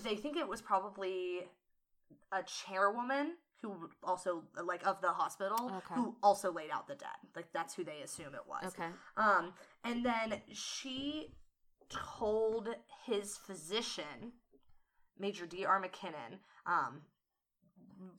[0.03, 1.41] they think it was probably
[2.31, 5.95] a chairwoman who also like of the hospital Okay.
[5.95, 7.07] who also laid out the dead.
[7.35, 8.73] Like that's who they assume it was.
[8.73, 8.89] Okay.
[9.17, 11.33] Um, and then she
[11.89, 12.69] told
[13.05, 14.33] his physician,
[15.17, 15.65] Major D.
[15.65, 15.81] R.
[15.81, 17.01] McKinnon, um,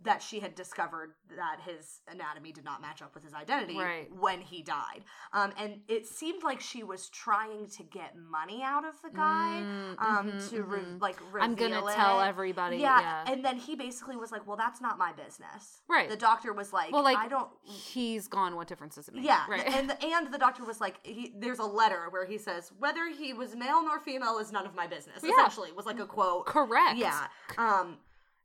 [0.05, 4.09] that she had discovered that his anatomy did not match up with his identity Right.
[4.15, 5.05] when he died.
[5.33, 9.63] Um, and it seemed like she was trying to get money out of the guy
[9.63, 11.01] Mm, um, mhm, to re- mhm.
[11.01, 12.77] like I'm gonna reveal tell everybody.
[12.79, 13.33] Yeah, Yeah.
[13.33, 16.09] and then he basically was like, "Well, that's not my business." Right.
[16.09, 18.57] The doctor was like, well, like "I don't." He's gone.
[18.57, 19.25] What difference does it make?
[19.25, 19.67] Yeah, Right.
[19.67, 23.09] and the, and the doctor was like, he, "There's a letter where he says whether
[23.09, 25.31] he was male nor female is none of my business." Yeah.
[25.33, 26.47] Essentially, was like a quote.
[26.47, 26.97] Correct.
[26.99, 27.27] Yeah.
[27.59, 27.99] Um.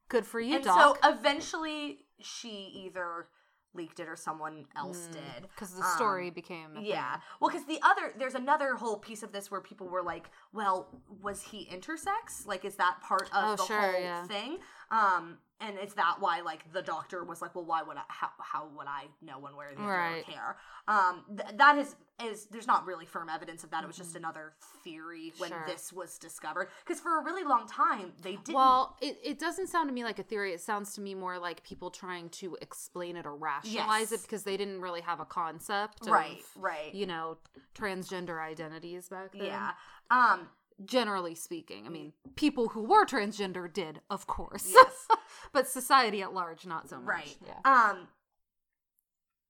[0.10, 0.98] Good for you, and doc.
[1.02, 2.50] so eventually, she
[2.86, 3.28] either
[3.76, 5.44] leaked it or someone else did.
[5.44, 6.76] Because the Um, story became.
[6.76, 7.14] a Yeah.
[7.14, 7.22] thing.
[7.40, 10.88] Well, because the other, there's another whole piece of this where people were like, well,
[11.22, 12.48] was he intersex?
[12.48, 14.26] Like, is that part of Oh, the sure, whole yeah.
[14.26, 14.58] thing?
[14.92, 18.30] Um, and it's that why, like, the doctor was like, well, why would I, how,
[18.40, 20.26] how would I know one way or the other or Right.
[20.26, 20.56] care?
[20.88, 23.84] Um, th- that is, is, there's not really firm evidence of that.
[23.84, 24.54] It was just another
[24.86, 25.60] theory when Mm-hmm.
[25.66, 25.68] Sure.
[25.76, 26.70] this was discovered.
[26.86, 28.54] Because for a really long time, they didn't.
[28.56, 30.54] Well, it, it doesn't sound to me like a theory.
[30.54, 34.14] It sounds to me more like people trying to explain it or rationalize Yes.
[34.14, 36.04] it because they didn't really have a concept.
[36.04, 36.96] Of, right, right.
[36.96, 37.38] You know,
[37.78, 39.44] transgender identities back then.
[39.46, 39.72] yeah.
[40.10, 40.48] Um,
[40.86, 44.70] Generally speaking, I mean, people who were transgender did, of course.
[44.72, 45.08] yes.
[45.54, 47.06] but society at large, not so much.
[47.06, 47.38] Right.
[47.46, 47.60] Yeah.
[47.66, 48.08] Um.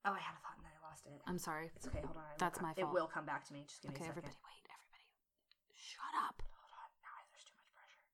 [0.05, 1.21] Oh, I had a thought and then I lost it.
[1.27, 1.69] I'm sorry.
[1.75, 2.01] It's okay.
[2.01, 2.23] Hold on.
[2.39, 3.63] That's come- my It will come back to me.
[3.67, 4.09] Just give me a second.
[4.25, 4.65] everybody, wait.
[4.65, 5.05] Everybody,
[5.77, 6.41] shut up.
[6.41, 6.89] Hold on.
[7.05, 8.09] Now there's too much pressure.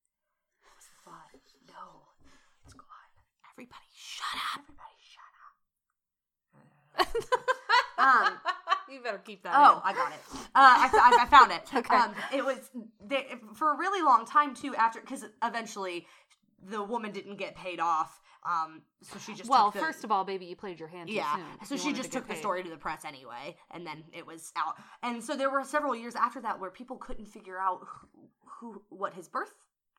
[0.65, 1.31] What was the thought?
[1.71, 2.11] No,
[2.67, 3.11] it's gone.
[3.53, 4.59] Everybody, shut up.
[4.59, 5.55] Everybody, shut up.
[8.03, 8.33] um.
[8.91, 9.53] You better keep that.
[9.55, 9.81] Oh, in.
[9.83, 10.19] I got it.
[10.33, 11.61] Uh, I, I, I found it.
[11.75, 11.95] Okay.
[11.95, 12.69] Um, it was
[13.05, 14.75] they, for a really long time too.
[14.75, 16.07] After because eventually
[16.69, 18.21] the woman didn't get paid off.
[18.45, 21.09] Um, so she just well, took the, first of all, baby, you played your hand
[21.09, 21.37] yeah.
[21.65, 24.25] So you she just to took the story to the press anyway, and then it
[24.25, 24.75] was out.
[25.03, 28.81] And so there were several years after that where people couldn't figure out who, who
[28.89, 29.53] what his birth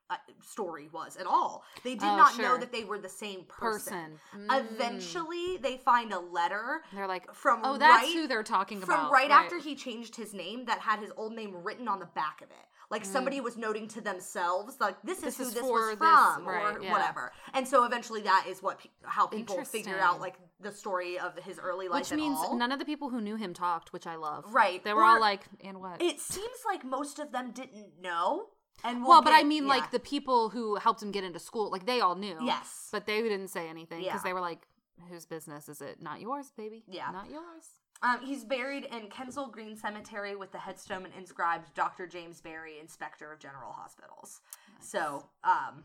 [0.09, 1.63] uh, story was at all.
[1.83, 4.17] They did Oh, not know that they were the same person.
[4.33, 4.47] person.
[4.49, 4.65] Mm.
[4.71, 8.89] Eventually, they find a letter they're like, from oh, that's right- who they're talking from
[8.89, 9.03] about.
[9.05, 12.05] From right, after he changed his name that had his old name written on the
[12.07, 12.55] back of it.
[12.89, 15.25] Like somebody was noting to themselves, like this is Mm.
[15.25, 16.89] This who is this was this- from, or yeah.
[16.93, 17.33] whatever.
[17.53, 21.37] And so eventually, that is what pe- how people figure out like the story of
[21.39, 21.99] his early life.
[22.09, 22.55] which means all.
[22.55, 24.45] none of the people who knew him talked, which I love.
[24.53, 26.01] Right, They were or- all like, and what?
[26.01, 28.47] it seems like most of them didn't know.
[28.83, 29.69] And we'll well, but I mean, yeah.
[29.69, 32.37] like the people who helped him get into school, like they all knew.
[32.43, 32.89] Yes.
[32.91, 34.23] But they didn't say anything because Yeah.
[34.23, 34.67] they were like,
[35.09, 36.01] whose business is it?
[36.01, 36.83] Not yours, baby.
[36.87, 37.09] Yeah.
[37.11, 37.81] Not yours.
[38.03, 42.05] Um, he's buried in Kensal Green Cemetery with the headstone inscribed Dr.
[42.05, 44.41] James Barry, Inspector of General Hospitals.
[44.79, 45.83] So, um,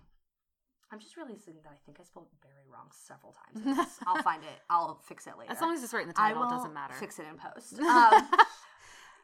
[0.92, 3.88] I'm just realizing that I think I spelled Barry wrong several times.
[4.06, 4.60] I'll find it.
[4.68, 5.50] I'll fix it later.
[5.50, 6.92] As long as it's right in the title, it doesn't matter.
[6.92, 7.78] Fix it in post.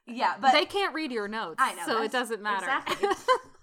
[0.09, 2.65] Um, yeah, but they can't read your notes, I know, so it doesn't matter.
[2.65, 3.09] exactly.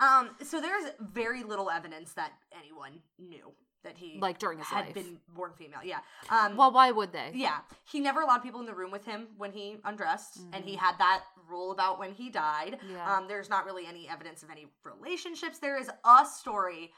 [0.00, 3.52] um, so there's very little evidence that anyone knew
[3.84, 4.94] that he Like during his had life.
[4.94, 5.80] been born female.
[5.84, 5.98] Yeah.
[6.30, 7.30] Um, well, why would they?
[7.34, 10.74] yeah, he never allowed people in the room with him when he undressed, and he
[10.74, 12.78] had that rule about when he died.
[12.82, 12.92] Mm-hmm.
[12.94, 13.16] Yeah.
[13.16, 15.58] Um, there's not really any evidence of any relationships.
[15.58, 16.92] There is a story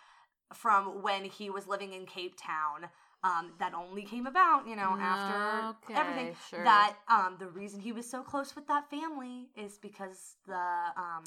[0.54, 2.88] from when he was living in Cape Town.
[3.22, 6.34] Um, that only came about, you know, after Okay, everything.
[6.48, 6.64] sure.
[6.64, 10.54] That um, the reason he was so close with that family is because the
[10.96, 11.24] um,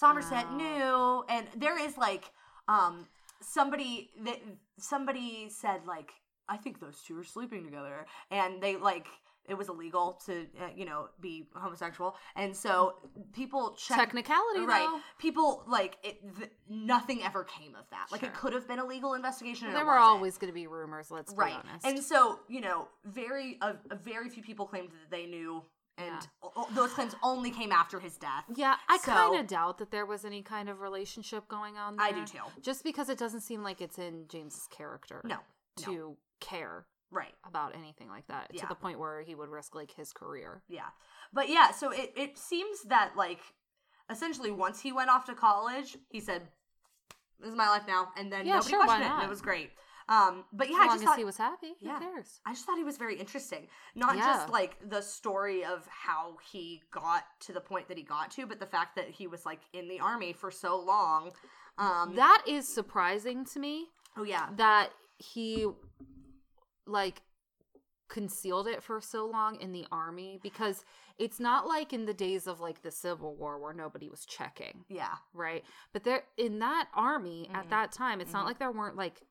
[0.00, 0.56] Somerset Oh.
[0.56, 2.30] knew, and there is like
[2.68, 3.06] um,
[3.40, 4.38] somebody that
[4.78, 6.10] somebody said like
[6.48, 9.06] I think those two are sleeping together, and they like
[9.48, 12.96] it was illegal to uh, you know be homosexual, and so
[13.32, 14.80] people check Technicality, right.
[14.90, 15.00] though.
[15.18, 16.20] People like it.
[16.36, 18.06] Th- nothing ever came of that.
[18.10, 19.68] Like it could have been a legal investigation.
[19.68, 21.10] and There were always going to be rumors.
[21.10, 21.86] Let's be right, honest.
[21.86, 25.62] and so you know, very a, a very few people claimed that they knew,
[25.98, 26.62] and Yeah.
[26.72, 28.44] those claims only came after his death.
[28.54, 31.96] yeah, I So- kind of doubt that there was any kind of relationship going on.
[31.96, 32.42] There, I do too.
[32.60, 35.20] Just because it doesn't seem like it's in James's character.
[35.24, 35.38] No,
[35.78, 36.16] to no.
[36.40, 37.34] care Right.
[37.44, 38.62] about anything like that Yeah.
[38.62, 40.62] to the point where he would risk like his career.
[40.68, 40.90] Yeah.
[41.32, 43.40] But yeah, so it, it seems that like
[44.10, 46.52] essentially once he went off to college, he said,
[47.38, 49.14] This is my life now and then Yeah, nobody sure, questioned it.
[49.14, 49.22] and?
[49.24, 49.72] It was great.
[50.08, 51.98] Um but yeah, as I long just as thought he was happy, who yeah.
[51.98, 52.40] cares?
[52.46, 53.68] I just thought he was very interesting.
[53.94, 54.24] Not Yeah.
[54.24, 58.46] just like the story of how he got to the point that he got to,
[58.46, 61.32] but the fact that he was like in the army for so long.
[61.78, 64.48] Um That is surprising to me oh yeah.
[64.56, 65.66] that he
[66.86, 67.22] like
[68.08, 70.84] concealed it for so long in the army because
[71.18, 74.84] it's not like in the days of like the civil war where nobody was checking
[74.88, 75.16] Yeah.
[75.34, 77.56] right but there in that army Mhm.
[77.56, 78.34] at that time it's Mhm.
[78.34, 79.22] not like there weren't like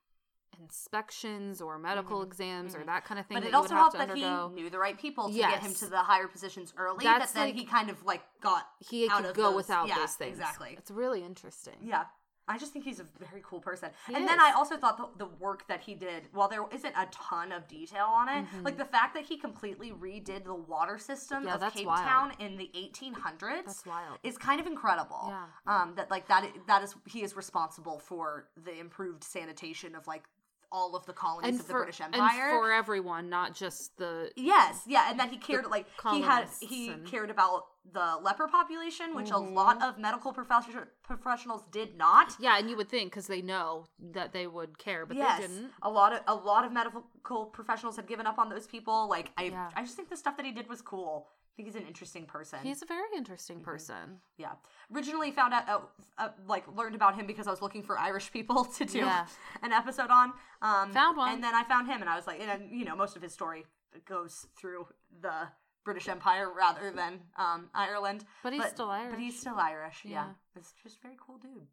[0.59, 2.85] inspections or medical exams or Mhm.
[2.87, 4.55] that kind of thing But that it also would have helped to that undergo he
[4.61, 7.03] knew the right people to get him to the higher positions early.
[7.03, 9.95] That's that then like- he kind of like got he could go those- without yeah,
[9.99, 10.75] those things exactly.
[10.77, 12.05] it's really interesting Yeah.
[12.47, 13.89] I just think he's a very cool person.
[14.05, 14.39] He and then.
[14.39, 17.67] I also thought the, the work that he did, while there isn't a ton of
[17.67, 18.63] detail on it, Mhm.
[18.63, 22.05] like the fact that he completely redid the water system Yeah, of Cape wild.
[22.05, 25.25] Town in the 1800s that's wild is kind of incredible.
[25.29, 25.45] Yeah.
[25.65, 30.29] Um, that like that that is he is responsible for the improved sanitation of like
[30.75, 32.49] all of the colonies and of the for, British and Empire.
[32.51, 36.89] for everyone not just the Yes, yeah, and then he cared like he had he
[36.89, 39.53] and- cared about the leper population, which a Mhm.
[39.53, 42.35] lot of medical profession, professionals did not.
[42.39, 45.47] Yeah, and you would think because they know that they would care, but yes, they
[45.47, 45.71] didn't.
[45.81, 49.07] a lot of a lot of medical professionals had given up on those people.
[49.07, 49.71] Like I, Yeah.
[49.75, 51.29] I just think the stuff that he did was cool.
[51.55, 52.59] I think he's an interesting person.
[52.63, 53.63] He's a very interesting Mhm.
[53.63, 54.19] person.
[54.35, 54.55] yeah.
[54.93, 55.79] Originally found out, uh,
[56.17, 59.25] uh, like learned about him because I was looking for Irish people to do Yeah.
[59.61, 60.33] an episode on.
[60.61, 61.31] Um, Found one.
[61.33, 63.31] and then I found him, and I was like, and you know, most of his
[63.33, 63.65] story
[64.03, 64.89] goes through
[65.21, 65.47] the
[65.85, 68.25] British Empire rather than um, Ireland.
[68.43, 69.11] But he's still Irish.
[69.11, 70.03] But he's still Irish.
[70.03, 70.11] Yeah.
[70.25, 70.33] Yeah.
[70.57, 71.67] It's just a very cool dude.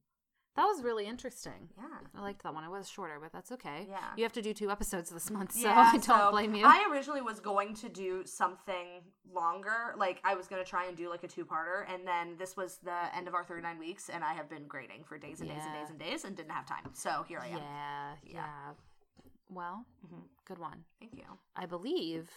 [0.55, 1.71] That was really interesting.
[1.79, 1.85] Yeah.
[2.15, 2.63] I liked that one.
[2.63, 3.87] It was shorter, but that's okay.
[3.89, 3.99] Yeah.
[4.17, 6.67] You have to do two episodes this month, so Yeah, I don't so blame you.
[6.67, 9.01] I originally was going to do something
[9.33, 9.95] longer.
[9.97, 12.79] Like I was going to try and do like a two-parter, and then this was
[12.85, 15.63] the end of our 39 weeks, and I have been grading for days and days
[15.65, 16.91] and days and days, and didn't have time.
[16.93, 17.57] So here I am.
[17.57, 18.33] yeah, Yeah.
[18.35, 18.73] yeah.
[19.49, 20.25] Well, Mhm.
[20.45, 20.85] good one.
[21.01, 21.39] Thank you.
[21.57, 22.31] I believe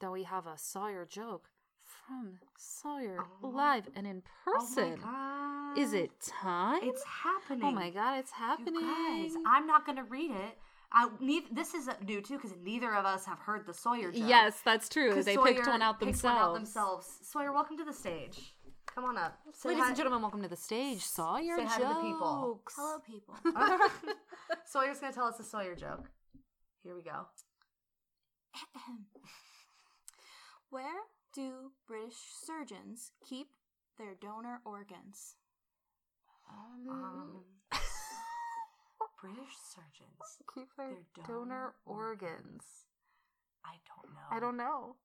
[0.00, 1.48] that we have a Sawyer joke
[2.06, 3.48] from Sawyer Oh.
[3.48, 4.98] live and in person.
[5.02, 6.80] Oh my Is it time?
[6.82, 7.64] It's happening.
[7.64, 8.80] Oh my god, it's You happening.
[8.80, 10.58] guys, I'm not going to read it.
[10.92, 14.12] I, ne- this is uh, new too because neither of us have heard the Sawyer
[14.12, 14.22] joke.
[14.28, 15.22] Yes, that's true.
[15.22, 16.36] They Sawyer picked one out picked themselves.
[16.40, 17.08] one out themselves.
[17.22, 18.54] Sawyer, welcome to the stage.
[18.86, 19.36] Come on up.
[19.52, 21.00] Say Ladies hi- and gentlemen, welcome to the stage.
[21.02, 22.60] Sawyer Say hi to the people.
[22.62, 22.74] jokes.
[22.76, 23.34] Hello, people.
[24.66, 26.08] Sawyer's gonna tell us a Sawyer joke.
[26.84, 27.26] Here we go.
[30.70, 30.84] Where
[31.34, 33.48] do British surgeons keep
[33.98, 35.36] their donor organs?
[36.50, 37.42] Um,
[39.20, 40.38] British surgeons.
[40.54, 42.64] keep their, their donor, donor organs.
[43.64, 44.20] I don't know.
[44.30, 44.96] I don't know.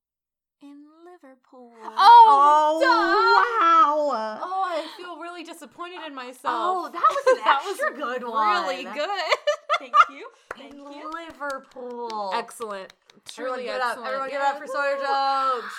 [0.62, 1.72] In Liverpool.
[1.82, 4.40] Oh, Oh, wow!
[4.44, 6.42] Oh, I feel really disappointed in myself.
[6.46, 7.80] Oh, that was an That was
[8.20, 8.64] good one.
[8.68, 9.38] really good.
[9.80, 10.28] Thank you.
[10.58, 11.10] Thank In you.
[11.14, 12.32] Liverpool.
[12.36, 12.92] excellent.
[13.38, 13.98] Everyone Truly give it up.
[14.06, 14.50] Everyone give it Yeah.
[14.52, 15.74] up for Sawyer jokes.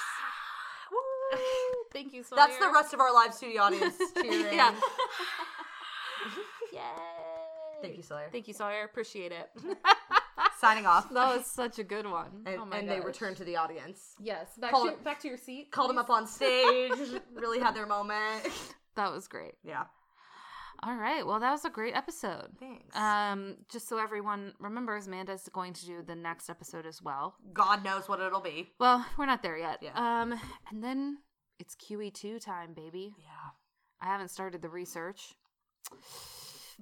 [1.32, 1.38] Woo.
[1.92, 2.36] Thank you, Sawyer.
[2.36, 4.54] That's the rest of our live studio audience cheering.
[4.56, 4.74] Yeah.
[6.72, 6.80] Yay.
[7.82, 8.28] Thank you, Sawyer.
[8.30, 8.84] Thank you, Sawyer.
[8.84, 9.50] Appreciate it.
[10.60, 11.08] Signing off.
[11.10, 12.42] that was such a good one.
[12.44, 13.06] And, oh my and they gosh.
[13.06, 14.14] return to the audience.
[14.20, 14.48] Yes.
[14.58, 15.70] Back Call to, back to your seat.
[15.70, 16.92] Called them up on stage.
[17.34, 18.46] really had their moment.
[18.96, 19.54] That was great.
[19.64, 19.84] Yeah.
[20.82, 21.26] All right.
[21.26, 22.48] Well, that was a great episode.
[22.58, 22.96] Thanks.
[22.96, 27.34] Um, just so everyone remembers, Amanda's going to do the next episode as well.
[27.52, 28.70] God knows what it'll be.
[28.78, 29.78] Well, we're not there yet.
[29.82, 29.92] Yeah.
[29.94, 30.32] Um,
[30.70, 31.18] and then
[31.58, 33.12] it's QE2 time, baby.
[33.18, 33.50] Yeah.
[34.00, 35.34] I haven't started the research.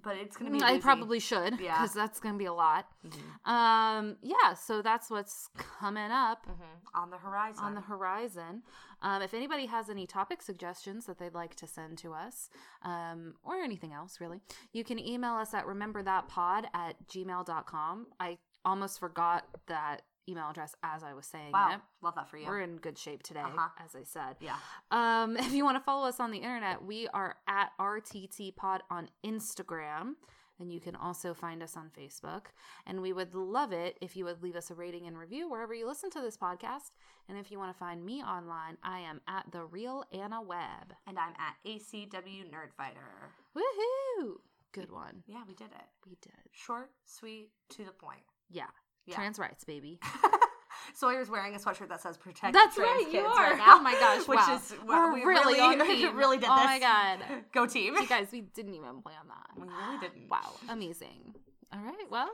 [0.02, 0.58] But it's gonna be.
[0.60, 0.82] Mm, I busy.
[0.82, 1.74] probably should, Yeah.
[1.78, 2.86] because that's gonna be a lot.
[3.04, 3.50] Mhm.
[3.50, 4.54] Um, yeah.
[4.54, 6.46] So that's what's coming up
[6.94, 7.64] on the horizon.
[7.64, 8.62] on the horizon.
[9.02, 12.50] Um, if anybody has any topic suggestions that they'd like to send to us,
[12.82, 14.40] um, or anything else really,
[14.72, 18.06] you can email us at rememberthatpod at gmail.com.
[18.18, 21.80] I almost forgot that email address as I was saying wow, it.
[22.02, 22.46] love that for you.
[22.46, 23.68] We're in good shape today, Uh-huh.
[23.84, 24.36] as I said.
[24.40, 24.56] yeah.
[24.90, 28.82] Um, if you want to follow us on the internet, we are at RTT Pod
[28.90, 30.14] on Instagram.
[30.60, 32.46] And you can also find us on Facebook.
[32.84, 35.72] And we would love it if you would leave us a rating and review wherever
[35.72, 36.90] you listen to this podcast.
[37.28, 40.94] And if you want to find me online, I am at the real Anna Webb.
[41.06, 43.30] And I'm at ACW Nerdfighter.
[43.56, 44.32] Woohoo!
[44.72, 45.22] Good one.
[45.28, 45.86] Yeah, we did it.
[46.04, 46.32] We did.
[46.50, 48.22] Short, sweet, to the point.
[48.50, 48.66] Yeah.
[49.08, 49.16] Yeah.
[49.16, 49.98] Trans rights, baby.
[50.94, 53.52] Sawyer's wearing a sweatshirt that says "Protect." That's trans right, you kids are.
[53.52, 54.56] Right Oh my gosh, which wow.
[54.56, 56.64] is well, We're really really, really did Oh this.
[56.64, 57.18] my God.
[57.52, 57.94] go team!
[57.94, 59.46] you guys, we didn't even plan that.
[59.56, 60.28] we really didn't.
[60.30, 60.50] Wow.
[60.68, 61.34] Amazing.
[61.72, 62.10] All right.
[62.10, 62.30] Well,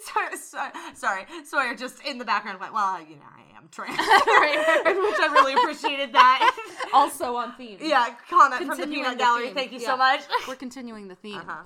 [0.00, 1.26] sorry, sorry, sorry.
[1.44, 4.84] Sawyer just in the background went, "Well, you know, I am trans," Right.
[4.86, 6.88] which I really appreciated that.
[6.94, 7.78] also on theme.
[7.80, 9.46] yeah, comment from the Peanut the Gallery.
[9.46, 9.54] theme.
[9.54, 9.88] Thank you Yeah.
[9.88, 10.20] so much.
[10.46, 11.38] We're continuing the theme.
[11.38, 11.62] Uh-huh.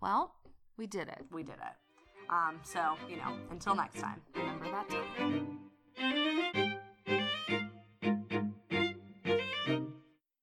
[0.00, 0.34] Well,
[0.76, 1.24] we did it.
[1.30, 1.76] We did it.
[2.30, 6.56] Um, so, you know, until next time, remember that time.